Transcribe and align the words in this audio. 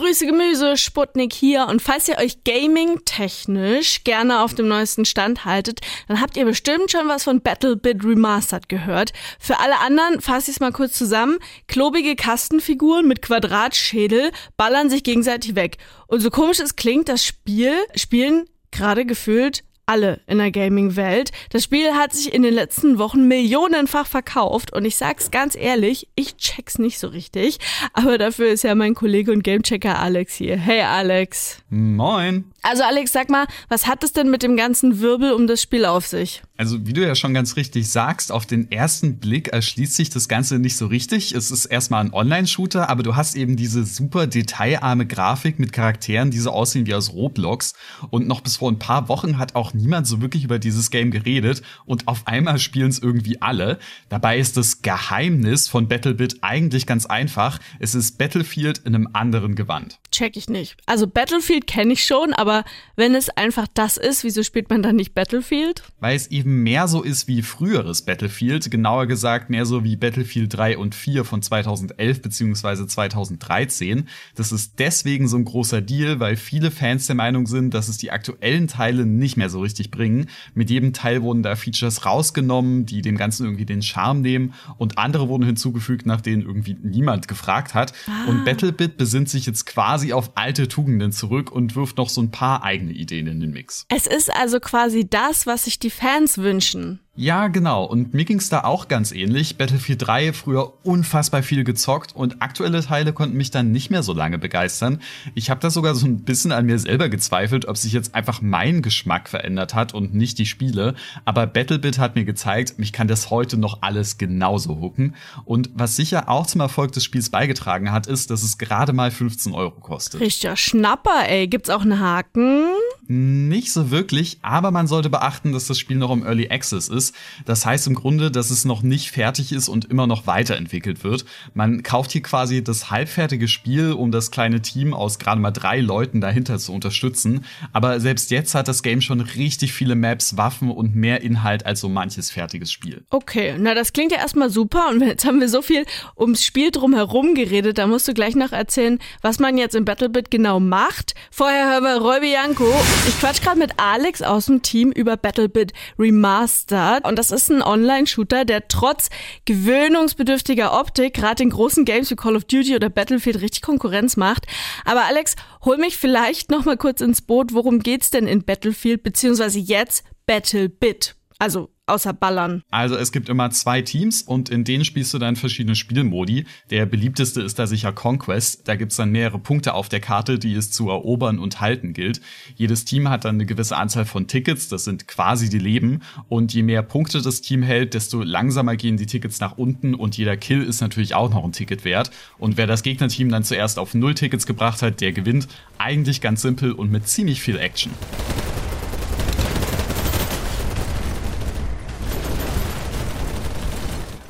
Grüße 0.00 0.24
Gemüse, 0.24 0.78
Sputnik 0.78 1.34
hier. 1.34 1.66
Und 1.66 1.82
falls 1.82 2.08
ihr 2.08 2.16
euch 2.16 2.42
gaming-technisch 2.42 4.02
gerne 4.02 4.40
auf 4.40 4.54
dem 4.54 4.66
neuesten 4.66 5.04
Stand 5.04 5.44
haltet, 5.44 5.80
dann 6.08 6.22
habt 6.22 6.38
ihr 6.38 6.46
bestimmt 6.46 6.90
schon 6.90 7.06
was 7.06 7.24
von 7.24 7.42
BattleBit 7.42 8.02
Remastered 8.02 8.70
gehört. 8.70 9.12
Für 9.38 9.58
alle 9.58 9.78
anderen 9.80 10.22
fasse 10.22 10.50
ich 10.50 10.56
es 10.56 10.60
mal 10.60 10.72
kurz 10.72 10.94
zusammen. 10.94 11.38
Klobige 11.68 12.16
Kastenfiguren 12.16 13.06
mit 13.06 13.20
Quadratschädel 13.20 14.30
ballern 14.56 14.88
sich 14.88 15.02
gegenseitig 15.02 15.54
weg. 15.54 15.76
Und 16.06 16.20
so 16.20 16.30
komisch 16.30 16.60
es 16.60 16.76
klingt, 16.76 17.10
das 17.10 17.22
Spiel 17.22 17.74
spielen 17.94 18.46
gerade 18.70 19.04
gefühlt 19.04 19.64
alle 19.90 20.20
in 20.28 20.38
der 20.38 20.52
Gaming-Welt. 20.52 21.32
Das 21.50 21.64
Spiel 21.64 21.94
hat 21.94 22.12
sich 22.12 22.32
in 22.32 22.42
den 22.42 22.54
letzten 22.54 22.98
Wochen 22.98 23.26
millionenfach 23.26 24.06
verkauft 24.06 24.72
und 24.72 24.84
ich 24.84 24.96
sag's 24.96 25.32
ganz 25.32 25.56
ehrlich, 25.56 26.06
ich 26.14 26.36
check's 26.36 26.78
nicht 26.78 27.00
so 27.00 27.08
richtig. 27.08 27.58
Aber 27.92 28.16
dafür 28.16 28.48
ist 28.48 28.62
ja 28.62 28.76
mein 28.76 28.94
Kollege 28.94 29.32
und 29.32 29.42
Gamechecker 29.42 29.98
Alex 29.98 30.34
hier. 30.34 30.56
Hey 30.56 30.82
Alex. 30.82 31.62
Moin. 31.70 32.44
Also 32.62 32.82
Alex, 32.82 33.12
sag 33.12 33.30
mal, 33.30 33.46
was 33.68 33.86
hat 33.86 34.04
es 34.04 34.12
denn 34.12 34.30
mit 34.30 34.42
dem 34.42 34.56
ganzen 34.56 35.00
Wirbel 35.00 35.32
um 35.32 35.46
das 35.46 35.62
Spiel 35.62 35.84
auf 35.84 36.06
sich? 36.06 36.42
Also 36.56 36.86
wie 36.86 36.92
du 36.92 37.00
ja 37.00 37.14
schon 37.14 37.32
ganz 37.32 37.56
richtig 37.56 37.88
sagst, 37.88 38.30
auf 38.30 38.44
den 38.44 38.70
ersten 38.70 39.18
Blick 39.18 39.48
erschließt 39.48 39.94
sich 39.94 40.10
das 40.10 40.28
Ganze 40.28 40.58
nicht 40.58 40.76
so 40.76 40.86
richtig. 40.86 41.32
Es 41.32 41.50
ist 41.50 41.64
erstmal 41.64 42.04
ein 42.04 42.12
Online-Shooter, 42.12 42.90
aber 42.90 43.02
du 43.02 43.16
hast 43.16 43.34
eben 43.34 43.56
diese 43.56 43.84
super 43.84 44.26
detailarme 44.26 45.06
Grafik 45.06 45.58
mit 45.58 45.72
Charakteren, 45.72 46.30
die 46.30 46.38
so 46.38 46.50
aussehen 46.50 46.86
wie 46.86 46.94
aus 46.94 47.14
Roblox. 47.14 47.72
Und 48.10 48.28
noch 48.28 48.42
bis 48.42 48.56
vor 48.56 48.70
ein 48.70 48.78
paar 48.78 49.08
Wochen 49.08 49.38
hat 49.38 49.54
auch 49.54 49.72
niemand 49.72 50.06
so 50.06 50.20
wirklich 50.20 50.44
über 50.44 50.58
dieses 50.58 50.90
Game 50.90 51.10
geredet. 51.10 51.62
Und 51.86 52.08
auf 52.08 52.26
einmal 52.26 52.58
spielen 52.58 52.90
es 52.90 52.98
irgendwie 52.98 53.40
alle. 53.40 53.78
Dabei 54.10 54.38
ist 54.38 54.58
das 54.58 54.82
Geheimnis 54.82 55.66
von 55.66 55.88
BattleBit 55.88 56.38
eigentlich 56.42 56.86
ganz 56.86 57.06
einfach. 57.06 57.58
Es 57.78 57.94
ist 57.94 58.18
Battlefield 58.18 58.78
in 58.78 58.94
einem 58.94 59.08
anderen 59.14 59.54
Gewand. 59.54 59.98
Check 60.12 60.36
ich 60.36 60.50
nicht. 60.50 60.76
Also 60.84 61.06
Battlefield 61.06 61.66
kenne 61.66 61.94
ich 61.94 62.04
schon, 62.04 62.34
aber 62.34 62.49
wenn 62.96 63.14
es 63.14 63.30
einfach 63.30 63.66
das 63.72 63.96
ist, 63.96 64.24
wieso 64.24 64.42
spielt 64.42 64.70
man 64.70 64.82
dann 64.82 64.96
nicht 64.96 65.14
Battlefield? 65.14 65.82
Weil 66.00 66.16
es 66.16 66.28
eben 66.28 66.62
mehr 66.62 66.88
so 66.88 67.02
ist 67.02 67.28
wie 67.28 67.42
früheres 67.42 68.02
Battlefield, 68.02 68.70
genauer 68.70 69.06
gesagt 69.06 69.50
mehr 69.50 69.66
so 69.66 69.84
wie 69.84 69.96
Battlefield 69.96 70.54
3 70.54 70.78
und 70.78 70.94
4 70.94 71.24
von 71.24 71.42
2011 71.42 72.22
bzw. 72.22 72.86
2013. 72.86 74.08
Das 74.34 74.52
ist 74.52 74.78
deswegen 74.78 75.28
so 75.28 75.36
ein 75.36 75.44
großer 75.44 75.80
Deal, 75.80 76.20
weil 76.20 76.36
viele 76.36 76.70
Fans 76.70 77.06
der 77.06 77.16
Meinung 77.16 77.46
sind, 77.46 77.74
dass 77.74 77.88
es 77.88 77.98
die 77.98 78.10
aktuellen 78.10 78.68
Teile 78.68 79.06
nicht 79.06 79.36
mehr 79.36 79.50
so 79.50 79.60
richtig 79.60 79.90
bringen. 79.90 80.26
Mit 80.54 80.70
jedem 80.70 80.92
Teil 80.92 81.22
wurden 81.22 81.42
da 81.42 81.56
Features 81.56 82.04
rausgenommen, 82.04 82.86
die 82.86 83.02
dem 83.02 83.16
Ganzen 83.16 83.44
irgendwie 83.44 83.66
den 83.66 83.82
Charme 83.82 84.20
nehmen 84.20 84.54
und 84.78 84.98
andere 84.98 85.28
wurden 85.28 85.44
hinzugefügt, 85.44 86.06
nach 86.06 86.20
denen 86.20 86.42
irgendwie 86.42 86.76
niemand 86.82 87.28
gefragt 87.28 87.74
hat. 87.74 87.92
Ah. 88.06 88.28
Und 88.28 88.44
BattleBit 88.44 88.96
besinnt 88.96 89.28
sich 89.28 89.46
jetzt 89.46 89.66
quasi 89.66 90.12
auf 90.12 90.32
alte 90.34 90.68
Tugenden 90.68 91.12
zurück 91.12 91.52
und 91.52 91.76
wirft 91.76 91.98
noch 91.98 92.08
so 92.08 92.20
ein 92.20 92.30
paar 92.30 92.39
eigene 92.40 92.92
Ideen 92.92 93.26
in 93.26 93.40
den 93.40 93.50
Mix. 93.50 93.86
Es 93.88 94.06
ist 94.06 94.34
also 94.34 94.60
quasi 94.60 95.08
das, 95.08 95.46
was 95.46 95.64
sich 95.64 95.78
die 95.78 95.90
Fans 95.90 96.38
wünschen. 96.38 97.00
Ja, 97.16 97.48
genau. 97.48 97.84
Und 97.84 98.14
mir 98.14 98.24
ging's 98.24 98.48
da 98.48 98.62
auch 98.62 98.88
ganz 98.88 99.12
ähnlich. 99.12 99.58
Battlefield 99.58 100.06
3 100.06 100.32
früher 100.32 100.72
unfassbar 100.84 101.42
viel 101.42 101.64
gezockt 101.64 102.14
und 102.14 102.40
aktuelle 102.40 102.82
Teile 102.82 103.12
konnten 103.12 103.36
mich 103.36 103.50
dann 103.50 103.72
nicht 103.72 103.90
mehr 103.90 104.02
so 104.02 104.12
lange 104.12 104.38
begeistern. 104.38 105.02
Ich 105.34 105.50
habe 105.50 105.60
da 105.60 105.70
sogar 105.70 105.94
so 105.94 106.06
ein 106.06 106.22
bisschen 106.22 106.52
an 106.52 106.66
mir 106.66 106.78
selber 106.78 107.08
gezweifelt, 107.08 107.66
ob 107.66 107.76
sich 107.76 107.92
jetzt 107.92 108.14
einfach 108.14 108.40
mein 108.40 108.80
Geschmack 108.80 109.28
verändert 109.28 109.74
hat 109.74 109.92
und 109.92 110.14
nicht 110.14 110.38
die 110.38 110.46
Spiele. 110.46 110.94
Aber 111.24 111.46
Battlebit 111.46 111.98
hat 111.98 112.14
mir 112.14 112.24
gezeigt, 112.24 112.78
mich 112.78 112.92
kann 112.92 113.08
das 113.08 113.28
heute 113.28 113.56
noch 113.58 113.82
alles 113.82 114.16
genauso 114.16 114.80
hooken. 114.80 115.16
Und 115.44 115.68
was 115.74 115.96
sicher 115.96 116.28
auch 116.28 116.46
zum 116.46 116.60
Erfolg 116.60 116.92
des 116.92 117.04
Spiels 117.04 117.28
beigetragen 117.28 117.90
hat, 117.90 118.06
ist, 118.06 118.30
dass 118.30 118.42
es 118.44 118.56
gerade 118.56 118.92
mal 118.92 119.10
15 119.10 119.52
Euro 119.52 119.72
kostet. 119.72 120.20
Richtiger 120.20 120.56
Schnapper, 120.56 121.28
ey. 121.28 121.48
Gibt's 121.48 121.70
auch 121.70 121.82
einen 121.82 121.98
Haken? 121.98 122.64
Nicht 123.12 123.72
so 123.72 123.90
wirklich, 123.90 124.38
aber 124.40 124.70
man 124.70 124.86
sollte 124.86 125.10
beachten, 125.10 125.50
dass 125.50 125.66
das 125.66 125.80
Spiel 125.80 125.96
noch 125.96 126.12
im 126.12 126.24
Early 126.24 126.48
Access 126.48 126.88
ist. 126.88 127.12
Das 127.44 127.66
heißt 127.66 127.88
im 127.88 127.96
Grunde, 127.96 128.30
dass 128.30 128.50
es 128.50 128.64
noch 128.64 128.82
nicht 128.82 129.10
fertig 129.10 129.50
ist 129.50 129.68
und 129.68 129.86
immer 129.86 130.06
noch 130.06 130.28
weiterentwickelt 130.28 131.02
wird. 131.02 131.24
Man 131.52 131.82
kauft 131.82 132.12
hier 132.12 132.22
quasi 132.22 132.62
das 132.62 132.92
halbfertige 132.92 133.48
Spiel, 133.48 133.90
um 133.90 134.12
das 134.12 134.30
kleine 134.30 134.62
Team 134.62 134.94
aus 134.94 135.18
gerade 135.18 135.40
mal 135.40 135.50
drei 135.50 135.80
Leuten 135.80 136.20
dahinter 136.20 136.60
zu 136.60 136.72
unterstützen. 136.72 137.44
Aber 137.72 137.98
selbst 137.98 138.30
jetzt 138.30 138.54
hat 138.54 138.68
das 138.68 138.84
Game 138.84 139.00
schon 139.00 139.20
richtig 139.20 139.72
viele 139.72 139.96
Maps, 139.96 140.36
Waffen 140.36 140.70
und 140.70 140.94
mehr 140.94 141.20
Inhalt 141.22 141.66
als 141.66 141.80
so 141.80 141.88
manches 141.88 142.30
fertiges 142.30 142.70
Spiel. 142.70 143.02
Okay, 143.10 143.56
na 143.58 143.74
das 143.74 143.92
klingt 143.92 144.12
ja 144.12 144.18
erstmal 144.18 144.50
super 144.50 144.88
und 144.88 145.00
jetzt 145.04 145.24
haben 145.24 145.40
wir 145.40 145.48
so 145.48 145.62
viel 145.62 145.84
ums 146.16 146.44
Spiel 146.44 146.70
drumherum 146.70 147.34
geredet. 147.34 147.78
Da 147.78 147.88
musst 147.88 148.06
du 148.06 148.14
gleich 148.14 148.36
noch 148.36 148.52
erzählen, 148.52 149.00
was 149.20 149.40
man 149.40 149.58
jetzt 149.58 149.74
im 149.74 149.84
Battlebit 149.84 150.30
genau 150.30 150.60
macht. 150.60 151.16
Vorher 151.32 151.72
hören 151.72 151.82
wir 151.82 151.96
Roy 151.96 152.20
Bianco 152.20 152.72
ich 153.08 153.18
quatsch 153.18 153.42
gerade 153.42 153.58
mit 153.58 153.72
Alex 153.78 154.22
aus 154.22 154.46
dem 154.46 154.62
Team 154.62 154.92
über 154.92 155.16
Battlebit 155.16 155.72
Remastered 155.98 157.06
und 157.06 157.18
das 157.18 157.30
ist 157.30 157.50
ein 157.50 157.62
Online-Shooter, 157.62 158.44
der 158.44 158.68
trotz 158.68 159.08
gewöhnungsbedürftiger 159.46 160.78
Optik 160.78 161.14
gerade 161.14 161.42
in 161.42 161.50
großen 161.50 161.84
Games 161.84 162.10
wie 162.10 162.16
Call 162.16 162.36
of 162.36 162.44
Duty 162.44 162.76
oder 162.76 162.90
Battlefield 162.90 163.40
richtig 163.40 163.62
Konkurrenz 163.62 164.16
macht. 164.16 164.46
Aber 164.84 165.04
Alex, 165.04 165.36
hol 165.64 165.78
mich 165.78 165.96
vielleicht 165.96 166.50
noch 166.50 166.64
mal 166.64 166.76
kurz 166.76 167.00
ins 167.00 167.22
Boot. 167.22 167.54
Worum 167.54 167.80
geht's 167.80 168.10
denn 168.10 168.26
in 168.26 168.44
Battlefield 168.44 169.02
beziehungsweise 169.02 169.58
jetzt 169.58 170.04
Battlebit? 170.26 171.16
Also 171.38 171.70
außer 171.90 172.12
Ballern? 172.12 172.62
Also 172.70 172.96
es 172.96 173.12
gibt 173.12 173.28
immer 173.28 173.50
zwei 173.50 173.82
Teams 173.82 174.22
und 174.22 174.48
in 174.48 174.64
denen 174.64 174.84
spielst 174.84 175.12
du 175.12 175.18
dann 175.18 175.36
verschiedene 175.36 175.74
Spielmodi. 175.74 176.46
Der 176.70 176.86
beliebteste 176.86 177.42
ist 177.42 177.58
da 177.58 177.66
sicher 177.66 177.92
Conquest. 177.92 178.66
Da 178.66 178.76
gibt's 178.76 178.96
dann 178.96 179.10
mehrere 179.10 179.38
Punkte 179.38 179.74
auf 179.74 179.88
der 179.88 180.00
Karte, 180.00 180.38
die 180.38 180.54
es 180.54 180.70
zu 180.70 180.88
erobern 180.88 181.38
und 181.38 181.60
halten 181.60 181.92
gilt. 181.92 182.20
Jedes 182.56 182.84
Team 182.84 183.08
hat 183.08 183.24
dann 183.24 183.36
eine 183.36 183.46
gewisse 183.46 183.76
Anzahl 183.76 184.04
von 184.04 184.26
Tickets, 184.26 184.68
das 184.68 184.84
sind 184.84 185.08
quasi 185.08 185.48
die 185.48 185.58
Leben. 185.58 186.00
Und 186.28 186.54
je 186.54 186.62
mehr 186.62 186.82
Punkte 186.82 187.20
das 187.20 187.40
Team 187.40 187.62
hält, 187.62 187.94
desto 187.94 188.22
langsamer 188.22 188.76
gehen 188.76 188.96
die 188.96 189.06
Tickets 189.06 189.40
nach 189.40 189.58
unten 189.58 189.94
und 189.94 190.16
jeder 190.16 190.36
Kill 190.36 190.62
ist 190.62 190.80
natürlich 190.80 191.14
auch 191.14 191.30
noch 191.30 191.44
ein 191.44 191.52
Ticket 191.52 191.84
wert. 191.84 192.10
Und 192.38 192.56
wer 192.56 192.66
das 192.66 192.82
Gegnerteam 192.82 193.28
dann 193.28 193.44
zuerst 193.44 193.78
auf 193.78 193.94
null 193.94 194.14
Tickets 194.14 194.46
gebracht 194.46 194.82
hat, 194.82 195.00
der 195.00 195.12
gewinnt. 195.12 195.48
Eigentlich 195.78 196.20
ganz 196.20 196.42
simpel 196.42 196.72
und 196.72 196.90
mit 196.90 197.08
ziemlich 197.08 197.40
viel 197.40 197.58
Action. 197.58 197.92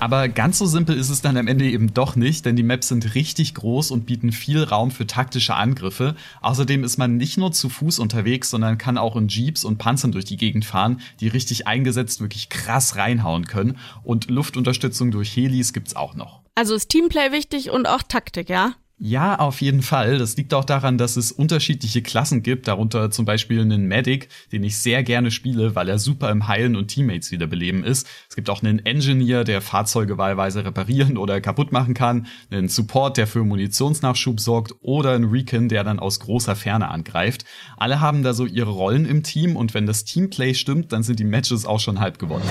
Aber 0.00 0.28
ganz 0.30 0.56
so 0.56 0.64
simpel 0.64 0.96
ist 0.96 1.10
es 1.10 1.20
dann 1.20 1.36
am 1.36 1.46
Ende 1.46 1.66
eben 1.66 1.92
doch 1.92 2.16
nicht, 2.16 2.46
denn 2.46 2.56
die 2.56 2.62
Maps 2.62 2.88
sind 2.88 3.14
richtig 3.14 3.54
groß 3.54 3.90
und 3.90 4.06
bieten 4.06 4.32
viel 4.32 4.64
Raum 4.64 4.90
für 4.90 5.06
taktische 5.06 5.54
Angriffe. 5.54 6.16
Außerdem 6.40 6.84
ist 6.84 6.96
man 6.96 7.18
nicht 7.18 7.36
nur 7.36 7.52
zu 7.52 7.68
Fuß 7.68 7.98
unterwegs, 7.98 8.48
sondern 8.48 8.78
kann 8.78 8.96
auch 8.96 9.14
in 9.14 9.28
Jeeps 9.28 9.62
und 9.62 9.76
Panzern 9.76 10.10
durch 10.10 10.24
die 10.24 10.38
Gegend 10.38 10.64
fahren, 10.64 11.02
die 11.20 11.28
richtig 11.28 11.66
eingesetzt 11.66 12.22
wirklich 12.22 12.48
krass 12.48 12.96
reinhauen 12.96 13.46
können. 13.46 13.76
Und 14.02 14.30
Luftunterstützung 14.30 15.10
durch 15.10 15.36
Helis 15.36 15.74
gibt's 15.74 15.94
auch 15.94 16.14
noch. 16.14 16.40
Also 16.54 16.74
ist 16.74 16.88
Teamplay 16.88 17.30
wichtig 17.30 17.70
und 17.70 17.86
auch 17.86 18.02
Taktik, 18.02 18.48
ja? 18.48 18.76
Ja, 19.02 19.38
auf 19.38 19.62
jeden 19.62 19.80
Fall. 19.80 20.18
Das 20.18 20.36
liegt 20.36 20.52
auch 20.52 20.66
daran, 20.66 20.98
dass 20.98 21.16
es 21.16 21.32
unterschiedliche 21.32 22.02
Klassen 22.02 22.42
gibt, 22.42 22.68
darunter 22.68 23.10
zum 23.10 23.24
Beispiel 23.24 23.62
einen 23.62 23.86
Medic, 23.86 24.28
den 24.52 24.62
ich 24.62 24.76
sehr 24.76 25.02
gerne 25.02 25.30
spiele, 25.30 25.74
weil 25.74 25.88
er 25.88 25.98
super 25.98 26.30
im 26.30 26.48
Heilen 26.48 26.76
und 26.76 26.88
Teammates 26.88 27.30
wiederbeleben 27.30 27.82
ist. 27.82 28.06
Es 28.28 28.36
gibt 28.36 28.50
auch 28.50 28.62
einen 28.62 28.84
Engineer, 28.84 29.44
der 29.44 29.62
Fahrzeuge 29.62 30.18
wahlweise 30.18 30.66
reparieren 30.66 31.16
oder 31.16 31.40
kaputt 31.40 31.72
machen 31.72 31.94
kann, 31.94 32.26
einen 32.50 32.68
Support, 32.68 33.16
der 33.16 33.26
für 33.26 33.42
Munitionsnachschub 33.42 34.38
sorgt 34.38 34.74
oder 34.82 35.12
einen 35.12 35.30
Recon, 35.30 35.70
der 35.70 35.82
dann 35.82 35.98
aus 35.98 36.20
großer 36.20 36.54
Ferne 36.54 36.90
angreift. 36.90 37.46
Alle 37.78 38.00
haben 38.00 38.22
da 38.22 38.34
so 38.34 38.44
ihre 38.44 38.70
Rollen 38.70 39.06
im 39.06 39.22
Team 39.22 39.56
und 39.56 39.72
wenn 39.72 39.86
das 39.86 40.04
Teamplay 40.04 40.52
stimmt, 40.52 40.92
dann 40.92 41.02
sind 41.02 41.18
die 41.18 41.24
Matches 41.24 41.64
auch 41.64 41.80
schon 41.80 42.00
halb 42.00 42.18
gewonnen. 42.18 42.44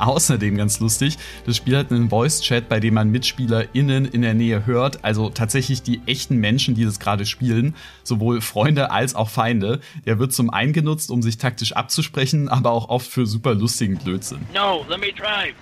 Außerdem 0.00 0.56
ganz 0.56 0.80
lustig, 0.80 1.18
das 1.44 1.58
Spiel 1.58 1.76
hat 1.76 1.90
einen 1.90 2.08
Voice-Chat, 2.08 2.70
bei 2.70 2.80
dem 2.80 2.94
man 2.94 3.10
MitspielerInnen 3.10 4.06
in 4.06 4.22
der 4.22 4.32
Nähe 4.32 4.64
hört, 4.64 5.04
also 5.04 5.28
tatsächlich 5.28 5.82
die 5.82 6.00
echten 6.06 6.36
Menschen, 6.36 6.74
die 6.74 6.86
das 6.86 6.98
gerade 7.00 7.26
spielen, 7.26 7.76
sowohl 8.02 8.40
Freunde 8.40 8.90
als 8.90 9.14
auch 9.14 9.28
Feinde. 9.28 9.80
Der 10.06 10.18
wird 10.18 10.32
zum 10.32 10.48
einen 10.48 10.72
genutzt, 10.72 11.10
um 11.10 11.20
sich 11.20 11.36
taktisch 11.36 11.72
abzusprechen, 11.72 12.48
aber 12.48 12.70
auch 12.70 12.88
oft 12.88 13.10
für 13.10 13.26
super 13.26 13.54
lustigen 13.54 13.98
Blödsinn. 13.98 14.46
No, 14.54 14.86
let 14.88 15.00
me 15.00 15.12
drive. 15.12 15.54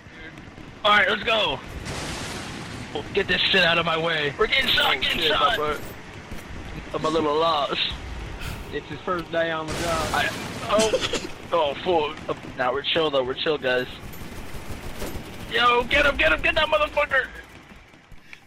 Alright, 0.85 1.09
let's 1.11 1.25
go. 1.25 1.59
Get 3.15 3.27
this 3.27 3.41
shit 3.41 3.65
out 3.65 3.79
of 3.79 3.85
my 3.85 3.97
way. 3.97 4.33
We're 4.39 4.47
getting 4.47 4.69
shot, 4.69 5.01
getting 5.01 5.21
shot. 5.23 5.59
I'm 6.95 7.05
a 7.05 7.09
little 7.09 7.35
lost. 7.35 7.81
It's 8.73 8.87
his 8.89 9.01
first 9.01 9.31
day 9.33 9.51
on 9.51 9.67
the 9.67 9.73
job. 9.73 10.09
I, 10.13 10.29
oh, 10.71 11.19
oh, 11.85 12.15
fuck. 12.27 12.57
Now 12.57 12.73
we're 12.73 12.83
chill 12.83 13.11
though. 13.11 13.25
We're 13.25 13.35
chill, 13.35 13.59
guys. 13.59 13.87
Yo, 15.51 15.83
get 15.89 16.05
him, 16.05 16.17
get 16.19 16.33
him, 16.33 16.43
get 16.43 16.55
that 16.57 16.69
motherfucker! 16.69 17.27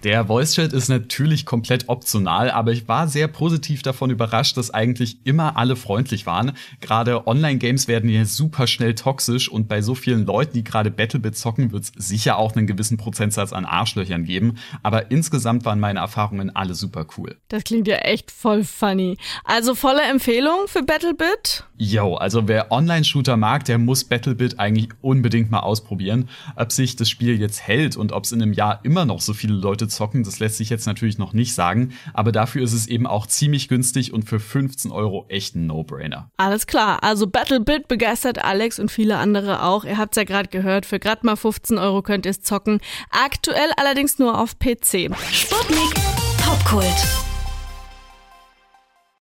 Der 0.04 0.26
Voice 0.26 0.56
Chat 0.56 0.74
ist 0.74 0.90
natürlich 0.90 1.46
komplett 1.46 1.88
optional, 1.88 2.50
aber 2.50 2.72
ich 2.72 2.88
war 2.88 3.08
sehr 3.08 3.28
positiv 3.28 3.84
davon 3.84 4.10
überrascht, 4.10 4.58
dass 4.58 4.72
eigentlich 4.72 5.18
immer 5.26 5.58
alle 5.58 5.76
freundlich 5.76 6.26
waren. 6.26 6.54
Gerade 6.80 7.28
Online-Games 7.28 7.88
werden 7.88 8.10
hier 8.10 8.26
super 8.26 8.66
schnell 8.66 8.96
toxisch 8.96 9.48
und 9.48 9.68
bei 9.68 9.84
so 9.84 9.94
vielen 9.94 10.26
Leuten, 10.26 10.54
die 10.54 10.64
gerade 10.64 10.90
Battlebit 10.90 11.38
zocken, 11.38 11.72
wird 11.72 11.84
es 11.84 11.92
sicher 11.96 12.38
auch 12.38 12.56
einen 12.56 12.66
gewissen 12.66 12.98
Prozentsatz 12.98 13.54
an 13.54 13.66
Arschlöchern 13.66 14.24
geben. 14.24 14.58
Aber 14.82 15.12
insgesamt 15.12 15.66
waren 15.66 15.80
meine 15.80 16.00
Erfahrungen 16.00 16.56
alle 16.56 16.74
super 16.74 17.06
cool. 17.18 17.38
Das 17.50 17.64
klingt 17.64 17.88
ja 17.88 17.98
echt 17.98 18.32
voll 18.32 18.64
funny. 18.64 19.18
Also 19.44 19.76
volle 19.76 20.02
Empfehlung 20.02 20.68
für 20.68 20.82
Battlebit? 20.82 21.66
Yo, 21.84 22.14
also 22.14 22.48
wer 22.48 22.72
Online-Shooter 22.72 23.38
mag, 23.38 23.66
der 23.66 23.80
muss 23.80 24.04
Battlebit 24.04 24.60
eigentlich 24.60 24.90
unbedingt 25.02 25.50
mal 25.50 25.62
ausprobieren. 25.62 26.30
Ob 26.56 26.72
sich 26.72 26.96
das 26.96 27.10
Spiel 27.10 27.40
jetzt 27.40 27.60
hält 27.60 27.98
und 27.98 28.12
ob 28.12 28.26
es 28.26 28.32
in 28.32 28.40
einem 28.40 28.54
Jahr 28.54 28.82
immer 28.84 29.06
noch 29.06 29.20
so 29.20 29.34
viele 29.34 29.56
Leute 29.56 29.88
zocken, 29.88 30.24
das 30.24 30.38
lässt 30.38 30.58
sich 30.58 30.70
jetzt 30.70 30.86
natürlich 30.86 31.18
noch 31.18 31.34
nicht 31.34 31.56
sagen. 31.56 31.94
Aber 32.14 32.32
dafür 32.32 32.62
ist 32.62 32.74
es 32.74 32.86
eben 32.86 33.08
auch 33.08 33.26
ziemlich 33.26 33.68
günstig 33.68 34.14
und 34.14 34.30
für 34.30 34.40
15 34.40 34.92
Euro 34.92 35.26
echt 35.28 35.56
ein 35.56 35.66
No-Brainer. 35.66 36.30
Alles 36.38 36.68
klar, 36.68 37.04
also 37.04 37.26
Battlebit 37.26 37.88
begeistert 37.88 38.46
Alex 38.46 38.78
und 38.78 38.92
viele 38.92 39.18
andere 39.18 39.64
auch. 39.64 39.84
Ihr 39.84 39.98
habt 39.98 40.16
es 40.16 40.18
ja 40.18 40.24
gerade 40.24 40.50
gehört, 40.50 40.86
für 40.86 41.00
gerade 41.00 41.26
mal 41.26 41.36
15 41.36 41.80
Euro 41.80 42.04
könnt 42.04 42.28
ihr 42.28 42.32
es 42.32 42.44
zocken. 42.44 42.80
Aktuell 43.10 43.72
allerdings 43.78 44.20
nur 44.20 44.40
auf 44.40 44.60
PC. 44.60 45.10
Sputnik 45.32 45.96
Popkult. 46.38 47.31